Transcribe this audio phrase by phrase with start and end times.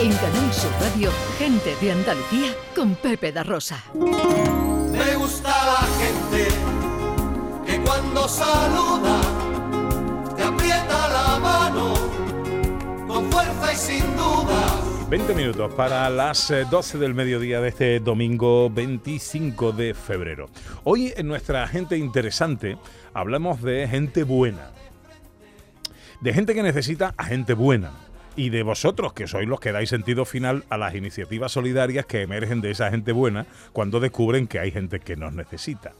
[0.00, 3.82] En Canal Sur Radio, gente de Andalucía con Pepe da Rosa.
[3.94, 6.48] Me gusta la gente
[7.66, 9.20] que cuando saluda
[10.36, 11.94] te aprieta la mano
[13.08, 14.80] con fuerza y sin duda.
[15.10, 20.48] 20 minutos para las 12 del mediodía de este domingo 25 de febrero.
[20.84, 22.78] Hoy en nuestra gente interesante
[23.14, 24.70] hablamos de gente buena.
[26.20, 29.88] De gente que necesita a gente buena y de vosotros, que sois los que dais
[29.88, 34.58] sentido final a las iniciativas solidarias que emergen de esa gente buena cuando descubren que
[34.58, 35.92] hay gente que nos necesita.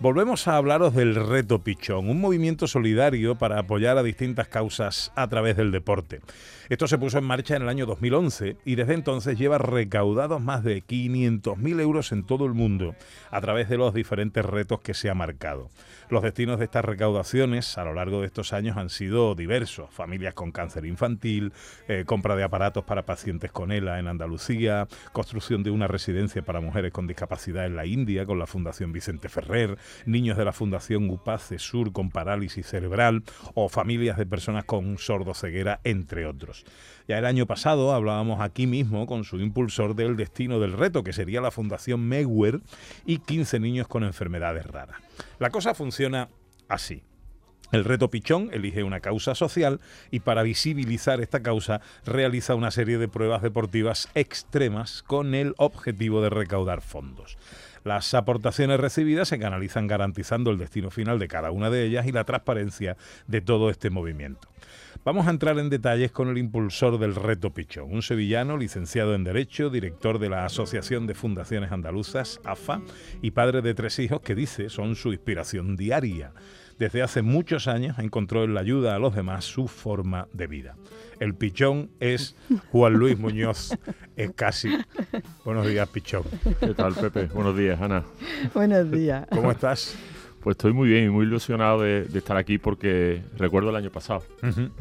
[0.00, 5.26] Volvemos a hablaros del Reto Pichón, un movimiento solidario para apoyar a distintas causas a
[5.26, 6.20] través del deporte.
[6.68, 10.62] Esto se puso en marcha en el año 2011 y desde entonces lleva recaudados más
[10.62, 12.94] de 500.000 euros en todo el mundo
[13.32, 15.68] a través de los diferentes retos que se ha marcado.
[16.10, 19.90] Los destinos de estas recaudaciones a lo largo de estos años han sido diversos.
[19.90, 21.52] Familias con cáncer infantil,
[21.88, 26.60] eh, compra de aparatos para pacientes con ELA en Andalucía, construcción de una residencia para
[26.60, 29.76] mujeres con discapacidad en la India con la Fundación Vicente Ferrer,
[30.06, 33.22] niños de la Fundación UPACE Sur con parálisis cerebral
[33.54, 36.64] o familias de personas con sordoceguera, entre otros.
[37.06, 41.12] Ya el año pasado hablábamos aquí mismo con su impulsor del destino del reto, que
[41.12, 42.60] sería la Fundación Mewer
[43.06, 44.98] y 15 niños con enfermedades raras.
[45.38, 46.28] La cosa funciona
[46.68, 47.02] así.
[47.70, 52.96] El reto Pichón elige una causa social y para visibilizar esta causa realiza una serie
[52.96, 57.36] de pruebas deportivas extremas con el objetivo de recaudar fondos.
[57.88, 62.12] Las aportaciones recibidas se canalizan garantizando el destino final de cada una de ellas y
[62.12, 64.46] la transparencia de todo este movimiento.
[65.06, 69.24] Vamos a entrar en detalles con el impulsor del Reto Pichón, un sevillano licenciado en
[69.24, 72.82] Derecho, director de la Asociación de Fundaciones Andaluzas, AFA,
[73.22, 76.34] y padre de tres hijos que dice son su inspiración diaria.
[76.78, 80.76] Desde hace muchos años encontró en la ayuda a los demás su forma de vida.
[81.18, 82.36] El pichón es
[82.70, 83.76] Juan Luis Muñoz
[84.16, 84.70] es casi.
[85.44, 86.22] Buenos días, pichón.
[86.60, 87.26] ¿Qué tal, Pepe?
[87.34, 88.04] Buenos días, Ana.
[88.54, 89.26] Buenos días.
[89.28, 89.98] ¿Cómo estás?
[90.40, 94.22] Pues estoy muy bien y muy ilusionado de, estar aquí porque recuerdo el año pasado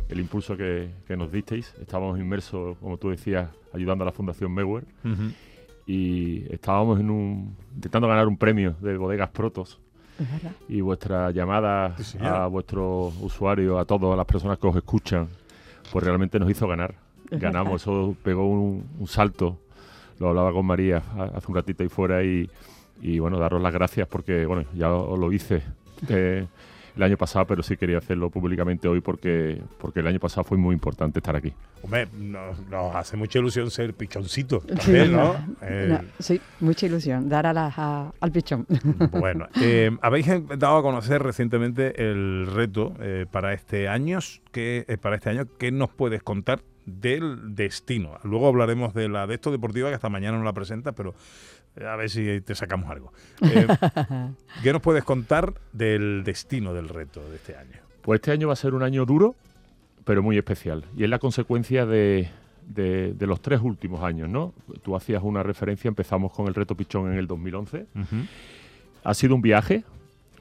[0.07, 1.73] el impulso que, nos disteis.
[1.81, 4.85] Estábamos inmersos, como tú decías, ayudando a la Fundación Mewer
[5.88, 9.79] y estábamos en un, intentando ganar un premio de bodegas Protos.
[10.67, 15.29] Y vuestra llamada a vuestros usuarios, a todas las personas que os escuchan,
[15.91, 16.95] pues realmente nos hizo ganar.
[17.29, 19.59] Ganamos, eso pegó un, un salto.
[20.19, 21.03] Lo hablaba con María
[21.35, 22.50] hace un ratito ahí fuera y,
[23.01, 25.61] y bueno, daros las gracias porque, bueno, ya os lo hice
[26.09, 26.47] eh,
[26.97, 30.58] el año pasado, pero sí quería hacerlo públicamente hoy porque, porque el año pasado fue
[30.58, 31.53] muy importante estar aquí.
[31.84, 32.58] Hombre, nos,
[32.96, 35.35] hace mucha ilusión ser pichoncito también, ¿no?
[35.62, 38.66] Eh, sí, mucha ilusión, dar a al pichón.
[39.12, 40.28] Bueno, eh, habéis
[40.58, 42.94] dado a conocer recientemente el reto
[43.31, 44.19] para este año.
[44.52, 48.17] ¿Qué, para este año, ¿qué nos puedes contar del destino?
[48.23, 51.13] Luego hablaremos de la de esto deportiva que hasta mañana no la presenta, pero
[51.85, 53.13] a ver si te sacamos algo.
[53.41, 53.67] Eh,
[54.63, 57.81] ¿Qué nos puedes contar del destino del reto de este año?
[58.01, 59.35] Pues este año va a ser un año duro,
[60.05, 60.85] pero muy especial.
[60.95, 62.29] Y es la consecuencia de,
[63.19, 64.53] los tres últimos años, ¿no?
[64.81, 67.85] Tú hacías una referencia, empezamos con el reto Pichón en el 2011.
[69.03, 69.83] Ha sido un viaje,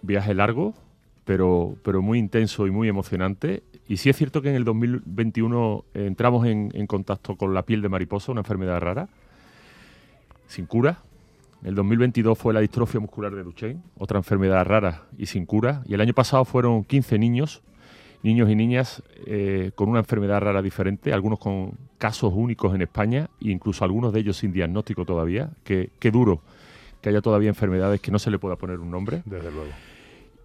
[0.02, 0.74] viaje largo,
[1.24, 3.64] pero, pero muy intenso y muy emocionante.
[3.88, 7.82] Y sí es cierto que en el 2021 entramos en, en contacto con la piel
[7.82, 9.08] de mariposa, una enfermedad rara,
[10.48, 11.02] sin cura,
[11.66, 15.82] el 2022 fue la distrofia muscular de Duchenne, otra enfermedad rara y sin cura.
[15.86, 17.62] Y el año pasado fueron 15 niños,
[18.22, 23.30] niños y niñas eh, con una enfermedad rara diferente, algunos con casos únicos en España
[23.40, 25.50] e incluso algunos de ellos sin diagnóstico todavía.
[25.64, 26.40] Qué, duro
[27.00, 29.22] que haya todavía enfermedades que no se le pueda poner un nombre.
[29.24, 29.70] Desde luego.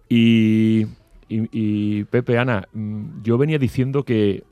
[0.08, 0.86] Y,
[1.52, 4.44] y, Pepe, Ana, mm, yo venía diciendo que,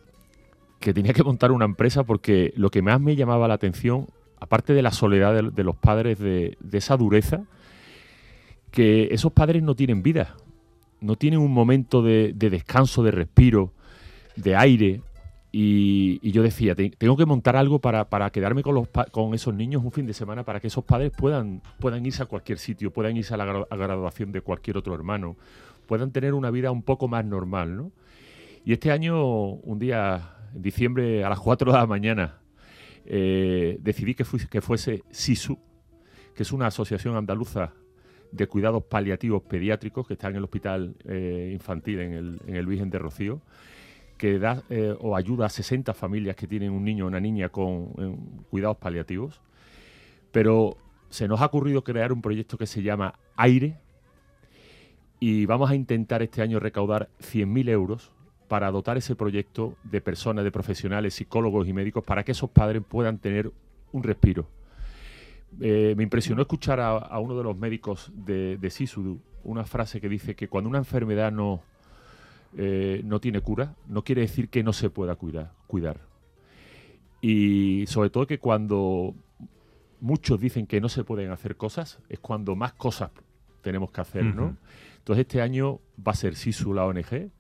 [0.79, 4.07] que tenía que montar una empresa porque lo que más me llamaba la atención
[4.41, 7.43] aparte de la soledad de, los padres, de, esa dureza,
[8.71, 10.35] que esos padres no tienen vida,
[11.01, 13.73] no tienen un momento de, descanso, de respiro,
[14.37, 15.03] de aire.
[15.53, 19.93] Y, yo decía, tengo que montar algo para, quedarme con, los, con esos niños un
[19.93, 23.35] fin de semana para que esos padres puedan, puedan irse a cualquier sitio, puedan irse
[23.35, 25.37] a la graduación de cualquier otro hermano,
[25.91, 27.77] puedan tener una vida un poco más normal.
[27.77, 27.91] ¿no?
[28.65, 32.39] Y este año, un día, en diciembre, a las 4 de la mañana,
[33.05, 35.59] eh, decidí que, fuese SISU,
[36.33, 37.73] que es una asociación andaluza
[38.31, 42.67] de cuidados paliativos pediátricos que está en el hospital eh, infantil en el, en el,
[42.67, 43.41] Virgen de Rocío,
[44.17, 47.49] que da eh, o ayuda a 60 familias que tienen un niño o una niña
[47.49, 49.41] con cuidados paliativos.
[50.31, 50.77] Pero
[51.09, 53.90] se nos ha ocurrido crear un proyecto que se llama Aire
[55.21, 58.11] y vamos a intentar este año recaudar 100.000 euros
[58.49, 62.83] para dotar ese proyecto de personas, de profesionales, psicólogos y médicos, para que esos padres
[62.89, 63.53] puedan tener
[63.93, 64.49] un respiro.
[65.61, 70.09] Eh, me impresionó escuchar a, uno de los médicos de, de Sisu una frase que
[70.09, 71.63] dice que cuando una enfermedad no,
[72.57, 76.01] eh, no tiene cura, no quiere decir que no se pueda cuidar, cuidar.
[77.21, 79.15] Y sobre todo que cuando
[80.01, 83.11] muchos dicen que no se pueden hacer cosas, es cuando más cosas
[83.61, 84.57] tenemos que hacer, ¿no?
[84.99, 87.31] Entonces este año va a ser SISU la ONG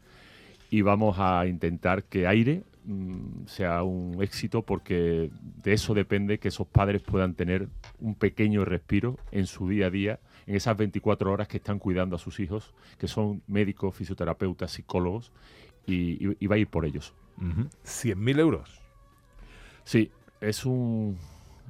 [0.70, 5.30] y vamos a intentar que Aire mm, sea un éxito porque
[5.62, 7.68] de eso depende que esos padres puedan tener
[7.98, 12.16] un pequeño respiro en su día a día, en esas 24 horas que están cuidando
[12.16, 15.32] a sus hijos, que son médicos, fisioterapeutas, psicólogos,
[15.86, 17.14] y, va a ir por ellos.
[17.38, 18.80] 100.000 euros.
[19.84, 21.18] Sí, es un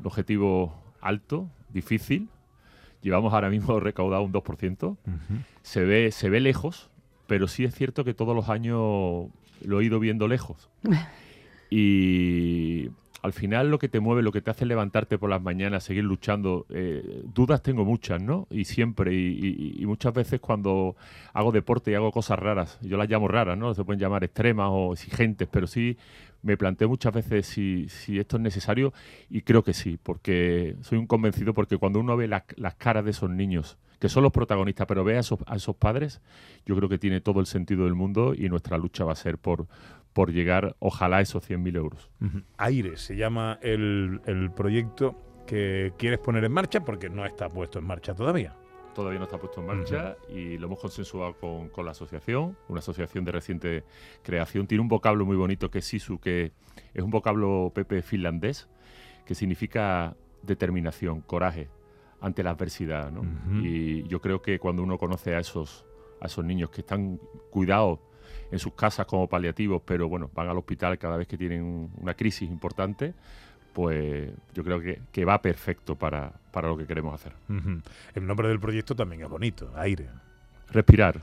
[0.04, 2.28] objetivo alto, difícil.
[3.02, 4.96] Llevamos ahora mismo recaudado un 2%.
[5.62, 6.90] se, ve, se ve lejos,
[7.26, 9.28] pero sí es cierto que todos los años
[9.64, 10.68] lo he ido viendo lejos.
[11.70, 12.90] y
[13.22, 16.04] al final lo que te mueve, lo que te hace levantarte por las mañanas, seguir
[16.04, 18.46] luchando, eh, dudas tengo muchas, ¿no?
[18.50, 20.96] Y siempre, y, muchas veces cuando
[21.32, 23.74] hago deporte y hago cosas raras, yo las llamo raras, ¿no?
[23.74, 25.98] Se pueden llamar extremas o exigentes, pero sí
[26.42, 27.88] me planteo muchas veces si,
[28.18, 28.92] esto es necesario
[29.28, 33.10] y creo que sí, porque soy un convencido porque cuando uno ve las caras de
[33.10, 36.20] esos niños, que son los protagonistas, pero ve a esos, a esos padres,
[36.64, 39.36] yo creo que tiene todo el sentido del mundo y nuestra lucha va a ser
[39.36, 39.66] por,
[40.12, 42.10] por llegar, ojalá, a esos 100.000 euros.
[42.56, 45.16] Aire se llama el, proyecto
[45.46, 48.54] que quieres poner en marcha porque no está puesto en marcha todavía
[48.94, 52.80] todavía no está puesto en marcha y lo hemos consensuado con, con, la asociación, una
[52.80, 53.84] asociación de reciente
[54.22, 54.66] creación.
[54.66, 56.52] Tiene un vocablo muy bonito que es Sisu, que
[56.94, 58.68] es un vocablo pepe finlandés,
[59.24, 61.68] que significa determinación, coraje
[62.20, 63.10] ante la adversidad.
[63.10, 63.22] ¿no?
[63.62, 65.86] Y yo creo que cuando uno conoce a esos,
[66.20, 67.18] a esos niños que están
[67.50, 68.00] cuidados
[68.50, 72.14] en sus casas como paliativos, pero bueno, van al hospital cada vez que tienen una
[72.14, 73.14] crisis importante,
[73.72, 76.32] pues yo creo que, va perfecto para,
[76.62, 77.32] lo que queremos hacer.
[78.14, 80.08] El nombre del proyecto también es bonito, aire.
[80.70, 81.20] Respirar.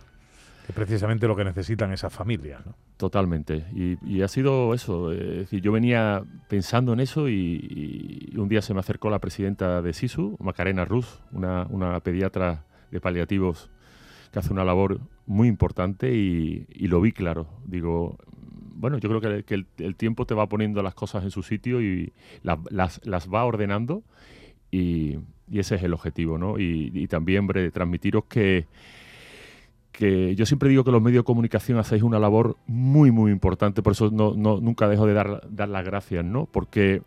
[0.65, 2.65] Que precisamente lo que necesitan esas familias.
[2.65, 2.75] ¿no?
[2.97, 3.65] Totalmente.
[3.73, 5.13] Y, ha sido eso.
[5.13, 9.81] Es decir, yo venía pensando en eso y, un día se me acercó la presidenta
[9.81, 13.69] de SISU, Macarena Rus, una, una pediatra de paliativos
[14.31, 17.47] que hace una labor muy importante y, lo vi claro.
[17.65, 18.17] Digo,
[18.77, 22.13] bueno, yo creo que, el, tiempo te va poniendo las cosas en su sitio y
[22.44, 22.59] las,
[23.03, 24.03] las, va ordenando
[24.71, 25.18] y,
[25.51, 26.59] ese es el objetivo, ¿no?
[26.59, 28.65] Y, también, hombre, transmitiros que,
[29.91, 33.81] que yo siempre digo que los medios de comunicación hacéis una labor muy, muy importante,
[33.81, 36.45] por eso no, nunca dejo de dar, dar las gracias, ¿no?
[36.45, 37.01] Porque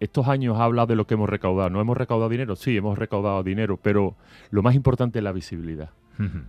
[0.00, 1.68] estos años ha hablado de lo que hemos recaudado.
[1.68, 2.56] ¿No hemos recaudado dinero?
[2.56, 4.16] Sí, hemos recaudado dinero, pero
[4.50, 5.90] lo más importante es la visibilidad.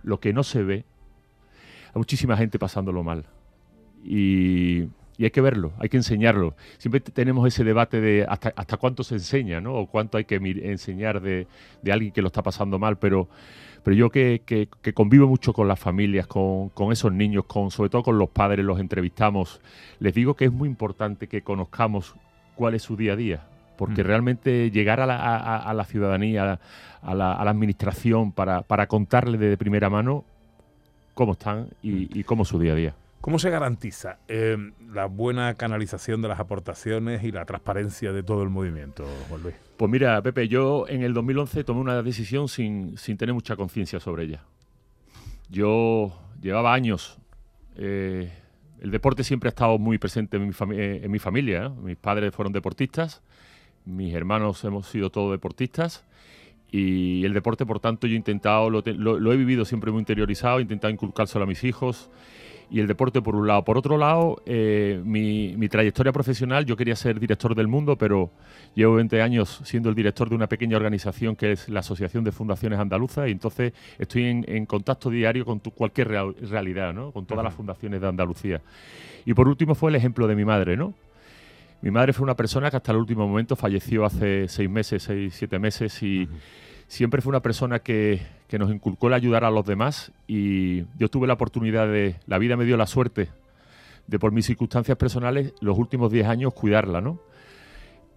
[0.02, 0.84] Lo que no se ve,
[1.88, 3.24] hay muchísima gente pasándolo mal.
[4.04, 4.88] Y,
[5.18, 6.56] hay que verlo, hay que enseñarlo.
[6.78, 9.74] Siempre tenemos ese debate de hasta, hasta cuánto se enseña, ¿no?
[9.74, 11.46] O cuánto hay que enseñar de,
[11.90, 13.28] alguien que lo está pasando mal, pero,
[13.84, 18.18] pero yo que, convivo mucho con las familias, con, esos niños, con, sobre todo con
[18.18, 19.60] los padres, los entrevistamos,
[20.00, 22.16] les digo que es muy importante que conozcamos
[22.56, 23.46] cuál es su día a día,
[23.78, 24.06] porque mm.
[24.06, 26.58] realmente llegar a la, ciudadanía,
[27.00, 30.24] a la, administración, para, para contarle de primera mano
[31.14, 32.94] cómo están y, y cómo es su día a día.
[33.22, 34.56] ¿Cómo se garantiza eh,
[34.92, 39.54] la buena canalización de las aportaciones y la transparencia de todo el movimiento, Juan Luis?
[39.76, 44.24] Pues mira, Pepe, yo en el 2011 tomé una decisión sin, tener mucha conciencia sobre
[44.24, 44.42] ella.
[45.48, 47.16] Yo llevaba años.
[47.76, 48.32] Eh,
[48.80, 51.66] el deporte siempre ha estado muy presente en mi, en mi familia.
[51.66, 51.70] ¿eh?
[51.80, 53.22] Mis padres fueron deportistas,
[53.84, 56.04] mis hermanos hemos sido todos deportistas.
[56.72, 60.58] Y el deporte, por tanto, yo he intentado, lo, lo he vivido siempre muy interiorizado,
[60.58, 62.10] he intentado inculcárselo a mis hijos
[62.72, 63.64] y el deporte por un lado.
[63.64, 68.30] Por otro lado, eh, mi, trayectoria profesional, yo quería ser director del mundo, pero
[68.74, 72.32] llevo 20 años siendo el director de una pequeña organización que es la Asociación de
[72.32, 77.12] Fundaciones Andaluzas y entonces estoy en, contacto diario con cualquier realidad, ¿no?
[77.12, 78.62] con todas las fundaciones de Andalucía.
[79.26, 80.94] Y por último fue el ejemplo de mi madre, ¿no?
[81.82, 85.34] Mi madre fue una persona que hasta el último momento falleció hace seis meses, seis,
[85.36, 86.26] siete meses y
[86.86, 88.20] siempre fue una persona que,
[88.58, 92.56] nos inculcó el ayudar a los demás y yo tuve la oportunidad de, la vida
[92.56, 93.28] me dio la suerte
[94.06, 97.20] de por mis circunstancias personales los últimos 10 años cuidarla, ¿no?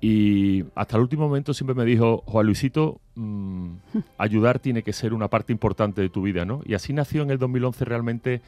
[0.01, 3.70] Y hasta el último momento siempre me dijo, Juan Luisito, mm,
[4.18, 6.62] ayudar tiene que ser una parte importante de tu vida, ¿no?
[6.65, 8.42] Y así nació en el 2011 realmente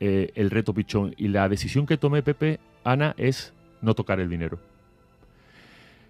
[0.00, 1.14] eh, el reto Pichón.
[1.16, 4.58] Y la decisión que tomé, Pepe, Ana, es no tocar el dinero.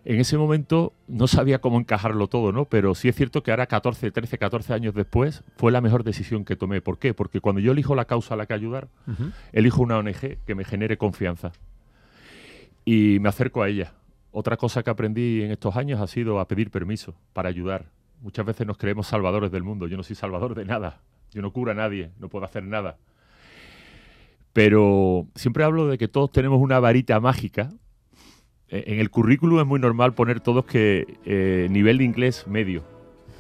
[0.04, 2.66] En ese momento no sabía cómo encajarlo todo, ¿no?
[2.66, 6.44] Pero sí es cierto que ahora 14, 13, 14 años después fue la mejor decisión
[6.44, 6.82] que tomé.
[6.82, 7.14] ¿Por qué?
[7.14, 8.88] Porque cuando yo elijo la causa a la que ayudar,
[9.52, 11.52] elijo una ONG que me genere confianza.
[12.84, 13.94] Y me acerco a ella.
[14.30, 17.86] Otra cosa que aprendí en estos años ha sido a pedir permiso para ayudar.
[18.20, 19.86] Muchas veces nos creemos salvadores del mundo.
[19.86, 21.00] Yo no soy salvador de nada.
[21.30, 22.98] Yo no curo a nadie, no puedo hacer nada.
[24.52, 27.70] Pero siempre hablo de que todos tenemos una varita mágica
[28.68, 32.82] en el currículum es muy normal poner todos que eh, nivel de inglés medio.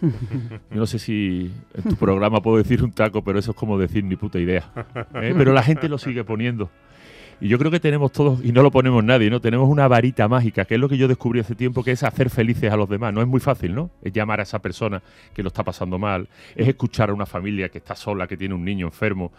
[0.70, 3.78] Yo no sé si en tu programa puedo decir un taco, pero eso es como
[3.78, 4.70] decir ni puta idea.
[5.14, 5.34] ¿eh?
[5.36, 6.70] Pero la gente lo sigue poniendo.
[7.40, 9.40] Y yo creo que tenemos todos, y no lo ponemos nadie, ¿no?
[9.40, 12.30] Tenemos una varita mágica, que es lo que yo descubrí hace tiempo, que es hacer
[12.30, 13.12] felices a los demás.
[13.12, 13.90] No es muy fácil, ¿no?
[14.02, 15.02] Es llamar a esa persona
[15.34, 18.54] que lo está pasando mal, es escuchar a una familia que está sola, que tiene
[18.54, 19.32] un niño enfermo.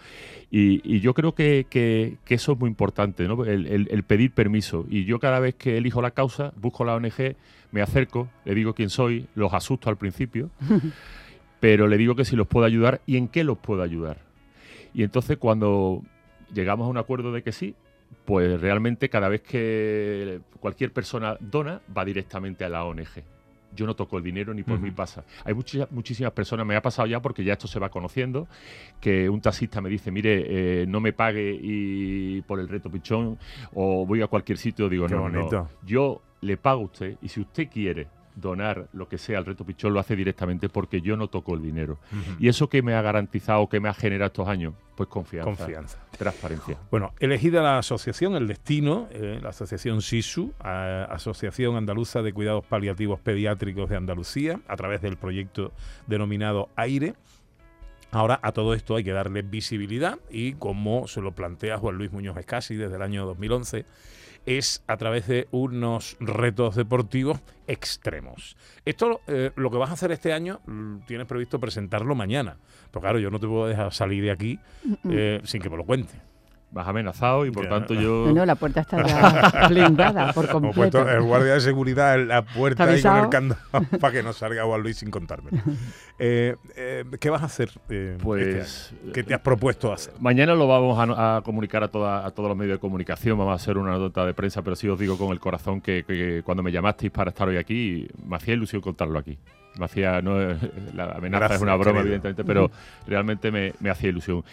[0.51, 3.43] Y, yo creo que, eso es muy importante, ¿no?
[3.45, 4.85] El, pedir permiso.
[4.89, 7.35] Y yo cada vez que elijo la causa, busco la ONG,
[7.71, 10.49] me acerco, le digo quién soy, los asusto al principio,
[11.59, 14.19] pero le digo que si los puedo ayudar y en qué los puedo ayudar.
[14.93, 16.01] Y entonces cuando
[16.53, 17.75] llegamos a un acuerdo de que sí,
[18.23, 23.23] pues realmente cada vez que cualquier persona dona, va directamente a la ONG.
[23.75, 25.25] Yo no toco el dinero ni por mí pasa.
[25.43, 28.47] Hay muchísimas personas, me ha pasado ya porque ya esto se va conociendo,
[29.01, 30.45] que un taxista me dice, mire,
[30.81, 33.37] eh, no me pague y por el reto pichón
[33.73, 37.41] o voy a cualquier sitio, digo, no, no, yo le pago a usted y si
[37.41, 41.27] usted quiere donar lo que sea al reto Pichón lo hace directamente porque yo no
[41.27, 41.97] toco el dinero.
[42.39, 45.45] Y eso que me ha garantizado, que me ha generado estos años, pues confianza.
[45.45, 45.99] Confianza.
[46.17, 46.77] Transparencia.
[46.89, 53.19] Bueno, elegida la asociación, el destino, eh, la asociación SISU, Asociación Andaluza de Cuidados Paliativos
[53.19, 55.71] Pediátricos de Andalucía, a través del proyecto
[56.07, 57.15] denominado AIRE.
[58.11, 62.13] Ahora a todo esto hay que darle visibilidad y como se lo plantea Juan Luis
[62.13, 63.85] Muñoz Escasi desde el año 2011,
[64.45, 68.55] es a través de unos retos deportivos extremos.
[68.85, 72.57] Esto eh, lo que vas a hacer este año, mm, tienes previsto presentarlo mañana.
[72.91, 74.59] Pero claro, yo no te puedo dejar salir de aquí
[75.09, 76.13] eh, sin que me lo cuente
[76.71, 78.31] vas amenazado y por tanto yo...
[78.33, 81.07] No, la puerta está ya blindada por completo.
[81.07, 83.61] el guardia de seguridad en la puerta ahí con el candado
[83.99, 85.51] para que no salga Juan Luis sin contarme.
[86.19, 87.71] Eh, eh, ¿Qué vas a hacer?
[87.89, 88.93] Eh, pues...
[88.93, 90.13] Este ¿Qué te has propuesto hacer?
[90.19, 93.55] Mañana lo vamos a, comunicar a, toda, a todos los medios de comunicación, vamos a
[93.55, 96.71] hacer una nota de prensa, pero sí os digo con el corazón que cuando me
[96.71, 99.37] llamasteis para estar hoy aquí, me hacía ilusión contarlo aquí
[99.77, 100.37] me hacía, no,
[100.93, 102.71] la amenaza es una broma, evidentemente, pero
[103.07, 104.43] realmente me, me hacía ilusión.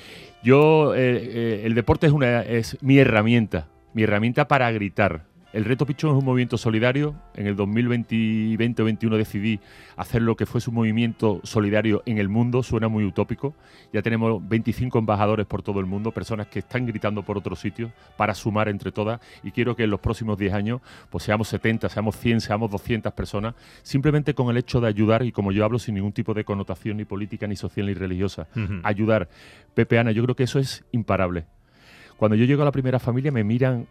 [0.42, 5.64] Yo, eh, eh, el deporte es, una, es mi herramienta, mi herramienta para gritar, el
[5.64, 7.14] Reto Pichón es un movimiento solidario.
[7.34, 9.60] En el 2020 o 2021 decidí
[9.96, 12.62] hacer lo que fuese un movimiento solidario en el mundo.
[12.62, 13.54] Suena muy utópico.
[13.92, 17.90] Ya tenemos 25 embajadores por todo el mundo, personas que están gritando por otros sitios
[18.16, 19.20] para sumar entre todas.
[19.42, 20.80] Y quiero que en los próximos 10 años
[21.10, 25.32] pues seamos 70, seamos 100, seamos 200 personas, simplemente con el hecho de ayudar, y
[25.32, 28.48] como yo hablo sin ningún tipo de connotación ni política, ni social, ni religiosa,
[28.82, 29.28] ayudar.
[29.74, 31.44] Pepe Ana, yo creo que eso es imparable.
[32.16, 33.86] Cuando yo llego a la primera familia me miran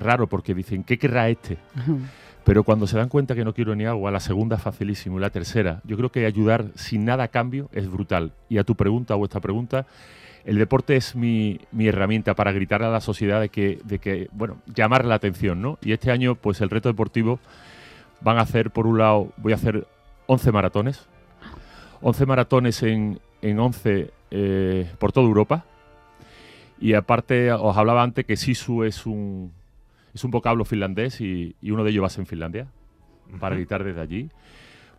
[0.00, 1.58] raro porque dicen, ¿qué querrá este?
[2.44, 5.20] Pero cuando se dan cuenta que no quiero ni agua, la segunda es facilísimo y
[5.20, 8.32] la tercera, yo creo que ayudar sin nada a cambio es brutal.
[8.48, 9.86] Y a tu pregunta o esta pregunta,
[10.44, 14.58] el deporte es mi, herramienta para gritar a la sociedad de que, de que, bueno,
[14.72, 15.78] llamar la atención, ¿no?
[15.82, 17.40] Y este año, pues el reto deportivo
[18.20, 19.88] van a hacer, por un lado, voy a hacer
[20.26, 21.08] 11 maratones,
[22.00, 25.64] 11 maratones en, en 11 eh, por toda Europa.
[26.78, 29.52] Y aparte, os hablaba antes que Sisu es un,
[30.16, 32.68] es un vocablo finlandés y, uno de ellos va a ser en Finlandia,
[33.38, 34.30] para editar desde allí.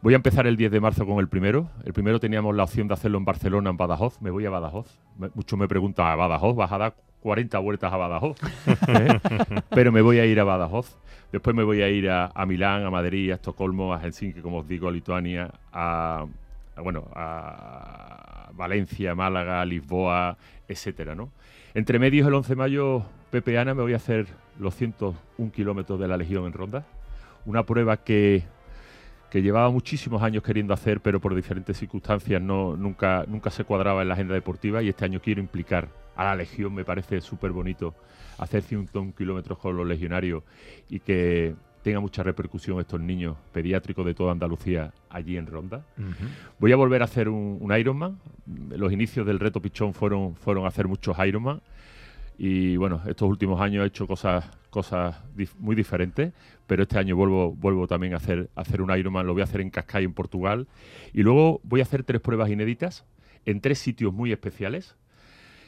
[0.04, 1.72] Voy a empezar el 10 de marzo con el primero.
[1.86, 4.22] El primero teníamos la opción de hacerlo en Barcelona, en Badajoz.
[4.22, 5.00] Me voy a Badajoz.
[5.34, 6.56] Muchos me preguntan, ¿a Badajoz?
[6.56, 8.38] ¿Vas a dar 40 vueltas a Badajoz?
[8.90, 9.20] ¿Eh?
[9.72, 11.00] Pero me voy a ir a Badajoz.
[11.32, 14.68] Después me voy a ir a, Milán, a Madrid, a Estocolmo, a Helsinki, como os
[14.68, 16.28] digo, a Lituania, a,
[16.76, 21.32] bueno, a Valencia, Málaga, Lisboa, etcétera, ¿no?
[21.78, 24.26] Entre medios, el 11 de mayo, Pepe Ana, me voy a hacer
[24.58, 26.88] los 101 kilómetros de la Legión en Ronda.
[27.46, 28.42] Una prueba que,
[29.30, 34.02] que, llevaba muchísimos años queriendo hacer, pero por diferentes circunstancias no, nunca, nunca se cuadraba
[34.02, 36.74] en la agenda deportiva y este año quiero implicar a la Legión.
[36.74, 37.94] Me parece súper bonito
[38.40, 40.42] hacer 101 kilómetros con los legionarios
[40.90, 41.54] y que
[41.88, 45.86] tenga mucha repercusión estos niños pediátricos de toda Andalucía allí en Ronda.
[46.60, 48.20] Voy a volver a hacer un, un, Ironman.
[48.72, 51.62] Los inicios del reto Pichón fueron, fueron a hacer muchos Ironman.
[52.38, 55.16] Y bueno, estos últimos años he hecho cosas, cosas
[55.60, 56.34] muy diferentes,
[56.68, 59.62] pero este año vuelvo, vuelvo también a hacer, hacer un Ironman, lo voy a hacer
[59.62, 60.68] en Cascais, en Portugal.
[61.14, 63.06] Y luego voy a hacer tres pruebas inéditas
[63.46, 64.98] en tres sitios muy especiales.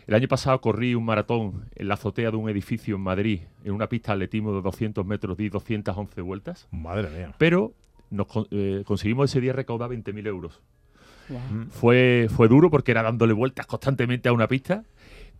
[0.09, 3.73] El año pasado corrí un maratón en la azotea de un edificio en Madrid, en
[3.73, 6.67] una pista de atletismo de 200 metros, di 211 vueltas.
[6.71, 7.35] Madre mía.
[7.37, 7.75] Pero
[8.09, 10.63] nos eh, conseguimos ese día recaudar 20.000 euros.
[11.27, 11.67] Guau.
[11.69, 14.83] Fue, fue duro porque era dándole vueltas constantemente a una pista,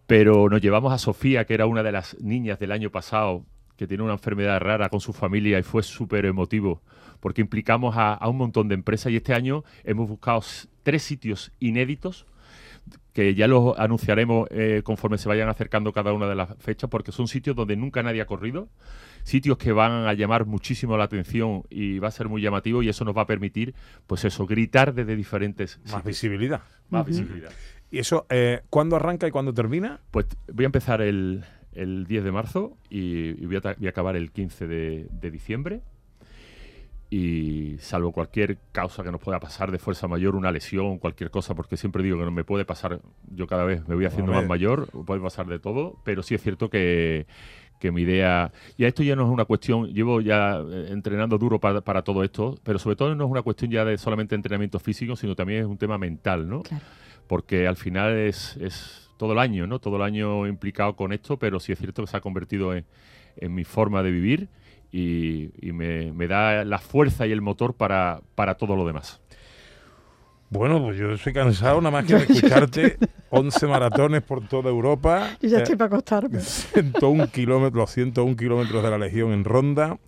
[0.05, 3.45] pero nos llevamos a Sofía, que era una de las niñas del año pasado,
[3.75, 6.83] que tiene una enfermedad rara con su familia y fue súper emotivo,
[7.21, 10.43] porque implicamos a, a un montón de empresas y este año hemos buscado
[10.83, 12.27] tres sitios inéditos
[13.13, 17.12] que ya los anunciaremos eh, conforme se vayan acercando cada una de las fechas, porque
[17.12, 18.69] son sitios donde nunca nadie ha corrido,
[19.24, 22.89] sitios que van a llamar muchísimo la atención y va a ser muy llamativo y
[22.89, 23.74] eso nos va a permitir,
[24.07, 26.03] pues eso, gritar desde diferentes Más sitios.
[26.05, 26.62] visibilidad.
[26.89, 27.51] Más visibilidad.
[27.91, 30.00] ¿Y eso eh, cuándo arranca y cuándo termina?
[30.12, 31.43] Pues voy a empezar el,
[31.74, 35.07] el 10 de marzo y, y voy, a, ta- voy a acabar el 15 de,
[35.12, 35.81] de diciembre.
[37.11, 41.55] Y salvo cualquier causa que nos pueda pasar de fuerza mayor, una lesión, cualquier cosa,
[41.55, 43.01] porque siempre digo que no me puede pasar,
[43.33, 46.43] yo cada vez me voy haciendo más mayor, puede pasar de todo, pero sí es
[46.43, 47.25] cierto que,
[47.79, 51.59] que mi idea, ya esto ya no es una cuestión, llevo ya eh, entrenando duro
[51.59, 54.79] para, para todo esto, pero sobre todo no es una cuestión ya de solamente entrenamiento
[54.79, 56.61] físico, sino también es un tema mental, ¿no?
[56.61, 56.83] Claro.
[57.27, 59.79] porque al final es, es todo el año, ¿no?
[59.79, 62.85] Todo el año implicado con esto, pero sí es cierto que se ha convertido en,
[63.37, 64.49] en mi forma de vivir
[64.91, 69.22] y, y me, me da la fuerza y el motor para, para todo lo demás.
[70.50, 72.98] Bueno, pues yo estoy cansado nada más que de escucharte
[73.29, 75.29] 11 maratones por toda Europa.
[75.41, 76.39] Yo ya eh, estoy para acostarme.
[76.39, 80.00] 101 kilómetros, los 101 kilómetros de la Legión en Ronda,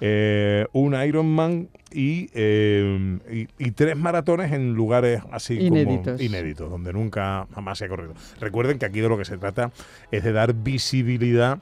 [0.00, 3.18] eh, un Ironman y, eh,
[3.58, 6.12] y, y tres maratones en lugares así Inéditos.
[6.12, 8.14] como inéditos, donde nunca jamás se ha corrido.
[8.40, 9.72] Recuerden que aquí de lo que se trata
[10.12, 11.58] es de dar visibilidad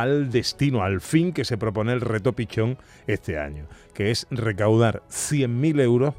[0.00, 5.04] al destino, al fin que se propone el reto Pichón este año, que es recaudar
[5.08, 6.14] 100.000 euros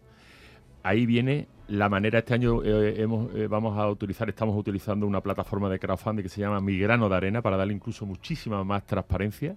[0.84, 5.22] Ahí viene la manera, este año eh, hemos, eh, vamos a utilizar, estamos utilizando una
[5.22, 8.86] plataforma de crowdfunding que se llama Mi Grano de Arena para darle incluso muchísima más
[8.86, 9.56] transparencia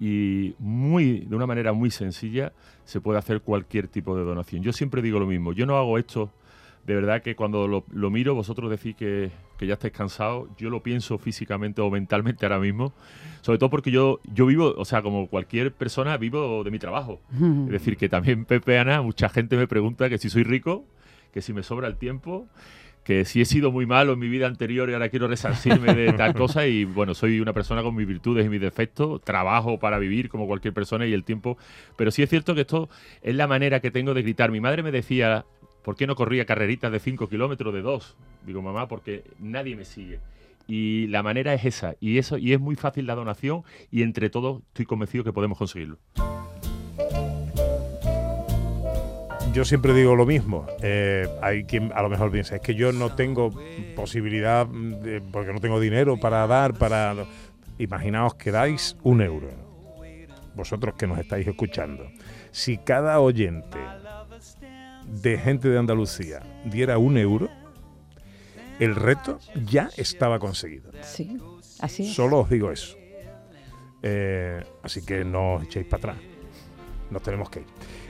[0.00, 2.52] y muy, de una manera muy sencilla
[2.84, 4.62] se puede hacer cualquier tipo de donación.
[4.62, 6.30] Yo siempre digo lo mismo, yo no hago esto,
[6.86, 10.70] de verdad que cuando lo, lo miro vosotros decís que, que ya estáis cansados, yo
[10.70, 12.94] lo pienso físicamente o mentalmente ahora mismo,
[13.42, 17.20] sobre todo porque yo, yo vivo, o sea, como cualquier persona, vivo de mi trabajo.
[17.66, 20.86] Es decir, que también Pepe Ana, mucha gente me pregunta que si soy rico,
[21.34, 22.48] que si me sobra el tiempo,
[23.04, 26.14] que si he sido muy malo en mi vida anterior y ahora quiero resarcirme de
[26.14, 29.98] tal cosa y bueno, soy una persona con mis virtudes y mis defectos, trabajo para
[29.98, 31.58] vivir como cualquier persona y el tiempo,
[31.96, 32.88] pero sí es cierto que esto
[33.20, 34.50] es la manera que tengo de gritar.
[34.50, 35.44] Mi madre me decía,
[35.82, 38.16] ¿por qué no corría carreritas de 5 kilómetros, de 2?
[38.46, 40.20] Digo, mamá, porque nadie me sigue.
[40.66, 44.30] Y la manera es esa, y eso y es muy fácil la donación y entre
[44.30, 45.98] todos estoy convencido que podemos conseguirlo.
[49.52, 50.66] Yo siempre digo lo mismo.
[50.80, 53.50] eh, hay quien a lo mejor piensa, es que yo no tengo
[53.96, 57.16] posibilidad, mm, porque no tengo dinero para dar, para...
[57.78, 59.48] Imaginaos que dais un euro.
[60.54, 62.06] Vosotros que nos estáis escuchando.
[62.52, 63.78] Si cada oyente
[65.10, 67.48] de gente de Andalucía diera un euro,
[68.78, 70.90] el reto ya estaba conseguido.
[71.02, 71.38] Sí,
[71.80, 72.14] así es.
[72.14, 72.96] Solo os digo eso.
[74.02, 76.16] Eh, así que no os echéis para atrás.
[77.10, 77.66] Nos tenemos que ir.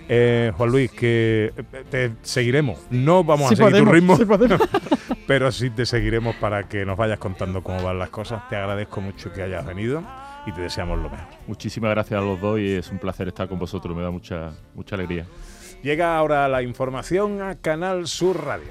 [0.09, 2.79] Eh, Juan Luis, que eh, te seguiremos.
[2.91, 4.61] No vamos Sí a seguir podemos, tu ritmo, sí podemos.
[5.27, 8.49] pero sí te seguiremos para que nos vayas contando cómo van las cosas.
[8.49, 10.03] Te agradezco mucho que hayas venido
[10.47, 11.27] y te deseamos lo mejor.
[11.47, 14.53] Muchísimas gracias a los dos y es un placer estar con vosotros, me da mucha,
[14.75, 15.27] mucha alegría.
[15.83, 18.69] Llega ahora la información a Canal Sur Radio.